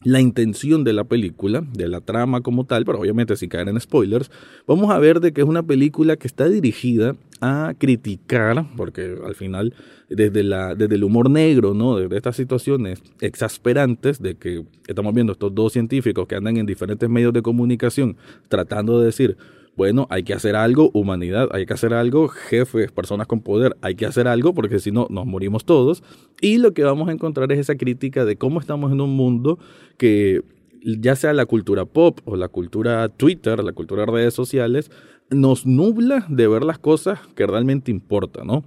la 0.03 0.21
intención 0.21 0.83
de 0.83 0.95
la 0.95 1.05
película, 1.05 1.65
de 1.73 1.87
la 1.87 2.01
trama 2.01 2.41
como 2.41 2.67
tal, 2.67 2.85
pero 2.85 2.99
obviamente 2.99 3.37
sin 3.37 3.49
caer 3.49 3.69
en 3.69 3.81
spoilers, 3.81 4.33
vamos 4.67 4.91
a 4.91 4.99
ver 4.99 5.21
de 5.21 5.33
que 5.33 5.43
es 5.43 5.47
una 5.47 5.63
película 5.63 6.17
que 6.17 6.27
está 6.27 6.49
dirigida 6.49 7.15
a 7.41 7.73
criticar, 7.79 8.67
porque 8.77 9.17
al 9.25 9.37
final 9.37 9.75
desde, 10.11 10.43
la, 10.43 10.75
desde 10.75 10.97
el 10.97 11.05
humor 11.05 11.31
negro, 11.31 11.73
¿no? 11.73 11.97
Desde 11.97 12.17
estas 12.17 12.35
situaciones 12.35 13.01
exasperantes 13.21 14.21
de 14.21 14.35
que 14.35 14.65
estamos 14.89 15.15
viendo 15.15 15.35
estos 15.35 15.55
dos 15.55 15.73
científicos 15.73 16.27
que 16.27 16.35
andan 16.35 16.57
en 16.57 16.67
diferentes 16.67 17.09
medios 17.09 17.33
de 17.33 17.43
comunicación 17.43 18.17
tratando 18.49 18.99
de 18.99 19.07
decir, 19.07 19.37
bueno, 19.77 20.07
hay 20.11 20.23
que 20.23 20.35
hacer 20.35 20.55
algo, 20.57 20.91
humanidad, 20.95 21.49
hay 21.53 21.67
que 21.67 21.75
hacer 21.75 21.95
algo, 21.95 22.29
jefes, 22.29 22.93
personas 22.93 23.27
con 23.27 23.41
poder, 23.41 23.77
hay 23.83 23.95
que 23.97 24.07
hacer 24.07 24.29
algo 24.29 24.55
porque 24.55 24.79
si 24.79 24.93
no 24.93 25.07
nos 25.11 25.27
morimos 25.27 25.65
todos. 25.65 26.03
Y 26.41 26.59
lo 26.59 26.75
que 26.75 26.85
vamos 26.85 27.09
a 27.09 27.13
encontrar 27.13 27.51
es 27.53 27.59
esa 27.59 27.77
crítica 27.77 28.25
de 28.25 28.37
cómo 28.37 28.61
estamos 28.61 28.93
en 28.93 29.01
un 29.01 29.11
mundo 29.11 29.59
que 29.99 30.43
ya 30.85 31.17
sea 31.17 31.33
la 31.33 31.47
cultura 31.47 31.87
pop 31.87 32.21
o 32.25 32.37
la 32.37 32.49
cultura 32.49 33.09
Twitter, 33.09 33.63
la 33.65 33.73
cultura 33.73 34.05
de 34.05 34.13
redes 34.13 34.35
sociales, 34.35 34.91
nos 35.31 35.67
nubla 35.67 36.27
de 36.29 36.47
ver 36.47 36.63
las 36.63 36.79
cosas 36.79 37.19
que 37.35 37.47
realmente 37.47 37.91
importan, 37.91 38.47
¿no? 38.47 38.65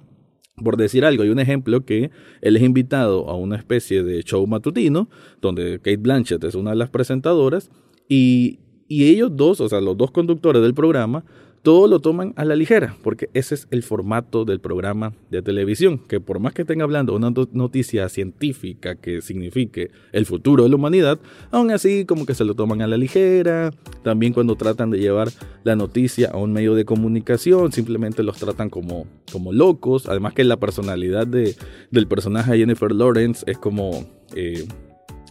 Por 0.56 0.76
decir 0.76 1.06
algo, 1.06 1.22
hay 1.22 1.30
un 1.30 1.40
ejemplo 1.40 1.86
que 1.86 2.10
él 2.42 2.56
es 2.58 2.64
invitado 2.64 3.30
a 3.30 3.36
una 3.36 3.56
especie 3.56 4.02
de 4.02 4.24
show 4.24 4.46
matutino, 4.48 5.08
donde 5.40 5.78
Kate 5.78 5.98
Blanchett 5.98 6.44
es 6.44 6.56
una 6.56 6.72
de 6.72 6.78
las 6.78 6.90
presentadoras, 6.90 7.70
y 8.10 8.60
y 8.88 9.10
ellos 9.10 9.32
dos, 9.36 9.62
o 9.62 9.70
sea, 9.70 9.82
los 9.82 9.98
dos 9.98 10.12
conductores 10.12 10.62
del 10.62 10.74
programa, 10.74 11.24
todo 11.68 11.88
lo 11.88 12.00
toman 12.00 12.34
a 12.38 12.46
la 12.46 12.56
ligera, 12.56 12.96
porque 13.04 13.30
ese 13.34 13.56
es 13.56 13.68
el 13.72 13.84
formato 13.84 14.46
del 14.46 14.62
programa 14.62 15.12
de 15.30 15.42
televisión, 15.42 15.98
que 15.98 16.22
por 16.22 16.40
más 16.40 16.54
que 16.54 16.62
estén 16.62 16.82
hablando 16.82 17.14
una 17.14 17.34
noticia 17.52 18.08
científica 18.08 18.96
que 18.96 19.22
signifique 19.22 19.92
el 20.14 20.26
futuro 20.26 20.64
de 20.64 20.70
la 20.70 20.78
humanidad, 20.78 21.20
aún 21.52 21.72
así 21.72 22.06
como 22.06 22.26
que 22.26 22.36
se 22.36 22.46
lo 22.46 22.54
toman 22.54 22.82
a 22.82 22.88
la 22.88 22.96
ligera, 22.96 23.72
también 24.02 24.32
cuando 24.32 24.56
tratan 24.56 24.92
de 24.92 25.00
llevar 25.00 25.28
la 25.66 25.76
noticia 25.76 26.30
a 26.32 26.38
un 26.38 26.54
medio 26.54 26.74
de 26.74 26.86
comunicación, 26.86 27.74
simplemente 27.74 28.24
los 28.24 28.38
tratan 28.38 28.70
como, 28.70 29.06
como 29.30 29.52
locos, 29.52 30.08
además 30.08 30.34
que 30.34 30.46
la 30.46 30.58
personalidad 30.58 31.28
de, 31.28 31.56
del 31.92 32.08
personaje 32.08 32.58
Jennifer 32.58 32.94
Lawrence 32.94 33.44
es 33.46 33.58
como... 33.58 34.06
Eh, 34.36 34.66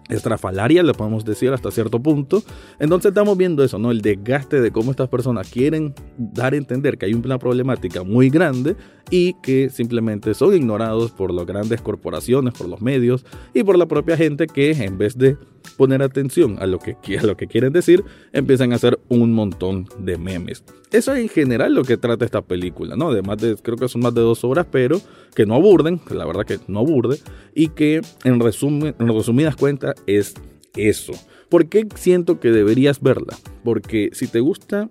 estrafalaria, 0.08 0.82
le 0.82 0.94
podemos 0.94 1.24
decir 1.24 1.52
hasta 1.52 1.70
cierto 1.70 2.00
punto. 2.00 2.42
Entonces 2.78 3.10
estamos 3.10 3.36
viendo 3.36 3.64
eso, 3.64 3.78
¿no? 3.78 3.90
El 3.90 4.00
desgaste 4.00 4.60
de 4.60 4.70
cómo 4.70 4.90
estas 4.90 5.08
personas 5.08 5.48
quieren 5.50 5.94
dar 6.16 6.52
a 6.52 6.56
entender 6.56 6.98
que 6.98 7.06
hay 7.06 7.14
una 7.14 7.38
problemática 7.38 8.02
muy 8.02 8.30
grande 8.30 8.76
y 9.10 9.34
que 9.34 9.70
simplemente 9.70 10.34
son 10.34 10.54
ignorados 10.54 11.12
por 11.12 11.32
las 11.32 11.46
grandes 11.46 11.80
corporaciones, 11.80 12.54
por 12.54 12.68
los 12.68 12.80
medios 12.80 13.24
y 13.54 13.62
por 13.62 13.78
la 13.78 13.86
propia 13.86 14.16
gente 14.16 14.46
que 14.46 14.70
en 14.72 14.98
vez 14.98 15.16
de 15.16 15.36
poner 15.76 16.02
atención 16.02 16.56
a 16.60 16.66
lo 16.66 16.78
que, 16.78 16.96
a 17.18 17.22
lo 17.22 17.36
que 17.36 17.46
quieren 17.46 17.72
decir, 17.72 18.04
empiezan 18.32 18.72
a 18.72 18.76
hacer 18.76 18.98
un 19.08 19.32
montón 19.32 19.88
de 19.98 20.18
memes. 20.18 20.64
Eso 20.90 21.12
es 21.12 21.20
en 21.20 21.28
general 21.28 21.74
lo 21.74 21.84
que 21.84 21.96
trata 21.96 22.24
esta 22.24 22.42
película, 22.42 22.96
¿no? 22.96 23.08
Además 23.10 23.38
de, 23.38 23.56
creo 23.56 23.76
que 23.76 23.88
son 23.88 24.02
más 24.02 24.14
de 24.14 24.20
dos 24.20 24.44
horas, 24.44 24.66
pero 24.70 25.00
que 25.34 25.46
no 25.46 25.54
aburden, 25.54 26.00
la 26.10 26.24
verdad 26.24 26.44
que 26.44 26.58
no 26.68 26.80
aburde, 26.80 27.18
y 27.54 27.68
que 27.68 28.00
en, 28.24 28.40
resumen, 28.40 28.94
en 28.98 29.08
resumidas 29.08 29.56
cuentas 29.56 29.94
es 30.06 30.34
eso. 30.76 31.12
¿Por 31.48 31.68
qué 31.68 31.86
siento 31.94 32.40
que 32.40 32.50
deberías 32.50 33.00
verla? 33.00 33.36
Porque 33.64 34.10
si 34.12 34.26
te 34.26 34.40
gusta 34.40 34.88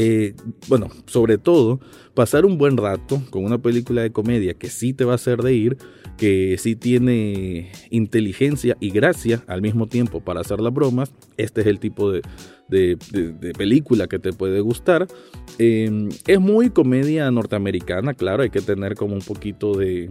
eh, 0.00 0.32
bueno, 0.68 0.90
sobre 1.06 1.38
todo, 1.38 1.80
pasar 2.14 2.46
un 2.46 2.56
buen 2.56 2.76
rato 2.76 3.20
con 3.30 3.44
una 3.44 3.58
película 3.58 4.00
de 4.00 4.12
comedia 4.12 4.54
que 4.54 4.68
sí 4.68 4.92
te 4.92 5.04
va 5.04 5.10
a 5.10 5.14
hacer 5.16 5.40
reír, 5.40 5.76
que 6.16 6.54
sí 6.56 6.76
tiene 6.76 7.72
inteligencia 7.90 8.76
y 8.78 8.90
gracia 8.90 9.42
al 9.48 9.60
mismo 9.60 9.88
tiempo 9.88 10.20
para 10.20 10.40
hacer 10.40 10.60
las 10.60 10.72
bromas. 10.72 11.12
Este 11.36 11.62
es 11.62 11.66
el 11.66 11.80
tipo 11.80 12.12
de, 12.12 12.22
película 13.58 14.06
que 14.06 14.20
te 14.20 14.32
puede 14.32 14.60
gustar. 14.60 15.08
Em, 15.58 16.10
es 16.28 16.38
muy 16.38 16.70
comedia 16.70 17.28
norteamericana, 17.32 18.14
claro, 18.14 18.44
hay 18.44 18.50
que 18.50 18.60
tener 18.60 18.94
como 18.94 19.14
un 19.14 19.22
poquito 19.22 19.76
de, 19.76 20.10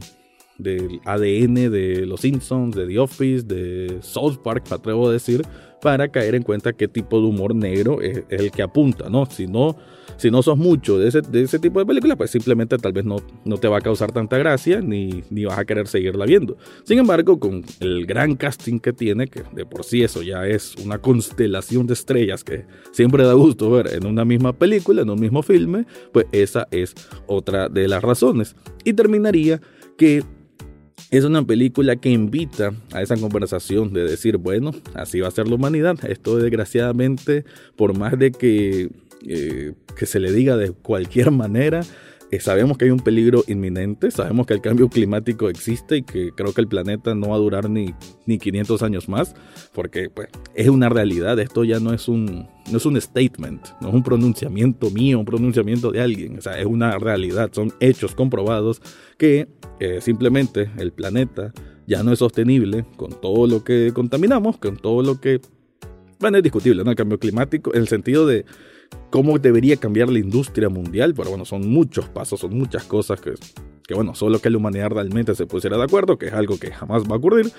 del 0.57 0.99
ADN 1.05 1.71
de 1.71 2.05
Los 2.05 2.21
Simpsons, 2.21 2.75
de 2.75 2.87
The 2.87 2.99
Office, 2.99 3.43
de 3.43 3.97
South 4.01 4.37
Park, 4.43 4.65
me 4.69 4.75
atrevo 4.75 5.09
a 5.09 5.11
decir, 5.11 5.43
para 5.81 6.07
caer 6.09 6.35
en 6.35 6.43
cuenta 6.43 6.73
qué 6.73 6.87
tipo 6.87 7.19
de 7.19 7.27
humor 7.27 7.55
negro 7.55 8.01
es, 8.01 8.23
el 8.29 8.51
que 8.51 8.63
apunta, 8.63 9.09
¿no? 9.09 9.25
Si 9.27 9.47
no, 9.47 9.77
si 10.17 10.31
no 10.31 10.41
sos 10.41 10.57
mucho 10.57 10.97
de 10.97 11.09
ese, 11.09 11.21
de 11.21 11.43
ese 11.43 11.59
tipo 11.59 11.79
de 11.79 11.85
película, 11.85 12.15
pues 12.15 12.31
simplemente 12.31 12.77
tal 12.77 12.93
vez 12.93 13.05
no, 13.05 13.17
no 13.45 13.57
te 13.57 13.67
va 13.67 13.77
a 13.77 13.81
causar 13.81 14.11
tanta 14.11 14.37
gracia 14.37 14.81
ni, 14.81 15.23
ni 15.29 15.45
vas 15.45 15.59
a 15.59 15.65
querer 15.65 15.87
seguirla 15.87 16.25
viendo. 16.25 16.57
Sin 16.83 16.97
embargo, 16.97 17.39
con 17.39 17.63
el 17.79 18.05
gran 18.05 18.35
casting 18.35 18.79
que 18.79 18.93
tiene, 18.93 19.27
que 19.27 19.43
de 19.53 19.65
por 19.65 19.83
sí 19.83 20.01
eso 20.01 20.23
ya 20.23 20.47
es 20.47 20.75
una 20.83 20.97
constelación 20.99 21.85
de 21.85 21.93
estrellas 21.93 22.43
que 22.43 22.65
siempre 22.91 23.23
da 23.23 23.33
gusto 23.33 23.69
ver 23.69 23.93
en 23.93 24.05
una 24.07 24.25
misma 24.25 24.53
película, 24.53 25.03
en 25.03 25.09
un 25.09 25.19
mismo 25.19 25.43
filme, 25.43 25.85
pues 26.11 26.25
esa 26.31 26.67
es 26.71 26.95
otra 27.27 27.69
de 27.69 27.87
las 27.87 28.03
razones. 28.03 28.55
Y 28.83 28.93
terminaría 28.93 29.61
que 29.97 30.23
es 31.11 31.23
una 31.23 31.43
película 31.43 31.95
que 31.95 32.09
invita 32.09 32.73
a 32.91 33.01
esa 33.01 33.15
conversación 33.15 33.93
de 33.93 34.03
decir, 34.03 34.37
bueno, 34.37 34.71
así 34.93 35.19
va 35.19 35.29
a 35.29 35.31
ser 35.31 35.47
la 35.47 35.55
humanidad. 35.55 35.97
Esto 36.07 36.37
desgraciadamente, 36.37 37.45
por 37.75 37.97
más 37.97 38.17
de 38.19 38.31
que, 38.31 38.89
eh, 39.25 39.73
que 39.97 40.05
se 40.05 40.19
le 40.19 40.31
diga 40.31 40.57
de 40.57 40.71
cualquier 40.71 41.31
manera, 41.31 41.81
eh, 42.29 42.39
sabemos 42.39 42.77
que 42.77 42.85
hay 42.85 42.91
un 42.91 42.99
peligro 42.99 43.43
inminente, 43.47 44.11
sabemos 44.11 44.45
que 44.47 44.53
el 44.53 44.61
cambio 44.61 44.89
climático 44.89 45.49
existe 45.49 45.97
y 45.97 46.03
que 46.03 46.31
creo 46.31 46.53
que 46.53 46.61
el 46.61 46.67
planeta 46.67 47.15
no 47.15 47.29
va 47.29 47.35
a 47.35 47.39
durar 47.39 47.69
ni, 47.69 47.93
ni 48.25 48.37
500 48.37 48.83
años 48.83 49.07
más, 49.07 49.33
porque 49.73 50.09
pues, 50.09 50.27
es 50.53 50.67
una 50.67 50.89
realidad, 50.89 51.39
esto 51.39 51.63
ya 51.63 51.79
no 51.79 51.93
es, 51.93 52.07
un, 52.07 52.47
no 52.69 52.77
es 52.77 52.85
un 52.85 52.99
statement, 52.99 53.67
no 53.79 53.89
es 53.89 53.93
un 53.93 54.03
pronunciamiento 54.03 54.89
mío, 54.89 55.19
un 55.19 55.25
pronunciamiento 55.25 55.91
de 55.91 56.01
alguien, 56.01 56.37
o 56.37 56.41
sea, 56.41 56.59
es 56.59 56.65
una 56.65 56.97
realidad, 56.97 57.49
son 57.53 57.73
hechos 57.79 58.13
comprobados 58.13 58.81
que 59.17 59.47
eh, 59.79 59.99
simplemente 60.01 60.69
el 60.77 60.91
planeta 60.91 61.53
ya 61.87 62.03
no 62.03 62.11
es 62.11 62.19
sostenible 62.19 62.85
con 62.97 63.21
todo 63.21 63.47
lo 63.47 63.63
que 63.63 63.91
contaminamos, 63.93 64.57
con 64.57 64.77
todo 64.77 65.01
lo 65.01 65.21
que... 65.21 65.39
Bueno, 66.19 66.37
es 66.37 66.43
discutible, 66.43 66.83
¿no? 66.83 66.91
El 66.91 66.97
cambio 66.97 67.19
climático, 67.19 67.73
en 67.73 67.81
el 67.81 67.87
sentido 67.87 68.25
de 68.25 68.45
cómo 69.11 69.37
debería 69.37 69.77
cambiar 69.77 70.09
la 70.09 70.19
industria 70.19 70.69
mundial, 70.69 71.13
pero 71.15 71.29
bueno, 71.29 71.45
son 71.45 71.69
muchos 71.69 72.09
pasos, 72.09 72.39
son 72.39 72.57
muchas 72.57 72.83
cosas 72.83 73.21
que, 73.21 73.33
que 73.85 73.93
bueno, 73.93 74.15
solo 74.15 74.39
que 74.39 74.49
la 74.49 74.57
humanidad 74.57 74.89
realmente 74.89 75.35
se 75.35 75.45
pusiera 75.45 75.77
de 75.77 75.83
acuerdo, 75.83 76.17
que 76.17 76.27
es 76.27 76.33
algo 76.33 76.57
que 76.57 76.71
jamás 76.71 77.03
va 77.03 77.15
a 77.15 77.17
ocurrir, 77.17 77.51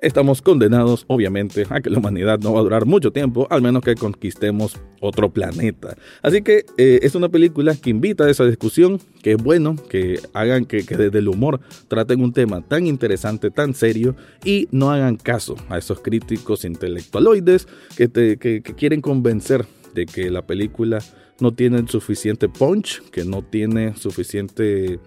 estamos 0.00 0.42
condenados, 0.42 1.04
obviamente, 1.08 1.66
a 1.70 1.80
que 1.80 1.90
la 1.90 1.98
humanidad 1.98 2.38
no 2.38 2.52
va 2.52 2.60
a 2.60 2.62
durar 2.62 2.86
mucho 2.86 3.12
tiempo, 3.12 3.46
al 3.50 3.62
menos 3.62 3.82
que 3.82 3.94
conquistemos 3.94 4.78
otro 5.00 5.30
planeta. 5.32 5.96
Así 6.22 6.42
que 6.42 6.66
eh, 6.76 7.00
es 7.02 7.14
una 7.14 7.28
película 7.28 7.74
que 7.74 7.90
invita 7.90 8.24
a 8.24 8.30
esa 8.30 8.44
discusión, 8.44 9.00
que 9.22 9.32
es 9.32 9.36
bueno 9.42 9.76
que 9.88 10.20
hagan 10.32 10.64
que, 10.64 10.82
desde 10.82 11.18
el 11.18 11.28
humor 11.28 11.60
traten 11.88 12.22
un 12.22 12.32
tema 12.32 12.60
tan 12.66 12.86
interesante, 12.86 13.50
tan 13.50 13.74
serio, 13.74 14.16
y 14.44 14.68
no 14.70 14.90
hagan 14.90 15.16
caso 15.16 15.56
a 15.68 15.78
esos 15.78 16.00
críticos 16.00 16.64
intelectualoides 16.64 17.66
que, 17.96 18.08
que 18.38 18.62
quieren 18.62 19.00
convencer 19.00 19.66
de 19.94 20.06
que 20.06 20.30
la 20.30 20.46
película 20.46 20.98
no 21.40 21.52
tiene 21.52 21.86
suficiente 21.88 22.48
punch, 22.48 23.02
que 23.10 23.24
no 23.24 23.42
tiene 23.42 23.96
suficiente 23.96 24.98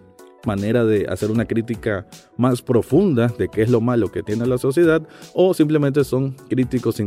manera 0.45 0.85
de 0.85 1.05
hacer 1.09 1.31
una 1.31 1.45
crítica 1.45 2.07
más 2.37 2.61
profunda 2.61 3.27
de 3.37 3.49
qué 3.49 3.63
es 3.63 3.69
lo 3.69 3.81
malo 3.81 4.11
que 4.11 4.23
tiene 4.23 4.45
la 4.45 4.57
sociedad 4.57 5.01
o 5.33 5.53
simplemente 5.53 6.03
son 6.03 6.31
críticos, 6.49 7.01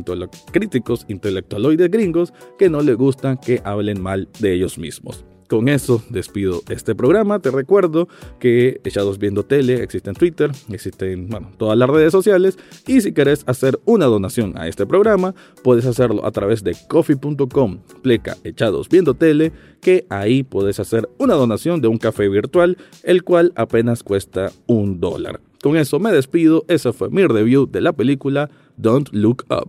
críticos 0.51 1.05
intelectualoides 1.09 1.90
gringos 1.90 2.33
que 2.59 2.68
no 2.68 2.81
les 2.83 2.97
gusta 2.97 3.37
que 3.37 3.61
hablen 3.64 4.01
mal 4.01 4.29
de 4.40 4.55
ellos 4.55 4.79
mismos. 4.79 5.25
Con 5.53 5.69
eso 5.69 6.03
despido 6.09 6.62
este 6.71 6.95
programa. 6.95 7.38
Te 7.38 7.51
recuerdo 7.51 8.09
que 8.41 8.81
Echados 8.85 9.19
Viendo 9.19 9.45
Tele 9.45 9.83
existe 9.83 10.09
en 10.09 10.17
Twitter, 10.17 10.51
existe 10.71 11.12
en 11.12 11.29
todas 11.59 11.77
las 11.77 11.91
redes 11.91 12.11
sociales. 12.11 12.59
Y 12.87 13.03
si 13.03 13.12
querés 13.12 13.45
hacer 13.45 13.79
una 13.85 14.07
donación 14.07 14.57
a 14.57 14.67
este 14.67 14.87
programa, 14.87 15.35
puedes 15.62 15.85
hacerlo 15.85 16.25
a 16.25 16.31
través 16.31 16.65
de 16.65 16.75
coffee.com, 16.88 17.81
pleca 18.01 18.38
Echados 18.45 18.88
Viendo 18.88 19.12
Tele, 19.12 19.53
que 19.83 20.07
ahí 20.09 20.43
puedes 20.43 20.81
hacer 20.81 21.07
una 21.19 21.35
donación 21.35 21.83
de 21.83 21.88
un 21.88 21.99
café 21.99 22.31
virtual, 22.31 22.79
el 23.03 23.23
cual 23.23 23.53
apenas 23.55 24.03
cuesta 24.03 24.53
un 24.67 25.01
dólar. 25.01 25.43
Con 25.62 25.77
eso 25.77 26.01
me 26.01 26.12
despido. 26.12 26.65
Esa 26.69 26.95
fue 26.95 27.11
mi 27.11 27.27
review 27.27 27.67
de 27.71 27.83
la 27.83 27.93
película 27.93 28.49
Don't 28.79 29.11
Look 29.12 29.45
Up. 29.51 29.69